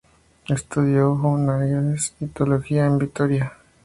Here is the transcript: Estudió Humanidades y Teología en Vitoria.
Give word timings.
Estudió 0.47 1.11
Humanidades 1.11 2.15
y 2.21 2.25
Teología 2.25 2.87
en 2.87 2.97
Vitoria. 2.97 3.53